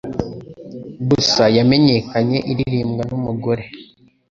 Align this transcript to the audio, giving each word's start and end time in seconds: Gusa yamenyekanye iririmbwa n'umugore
Gusa 1.09 1.43
yamenyekanye 1.57 2.37
iririmbwa 2.51 3.03
n'umugore 3.09 3.63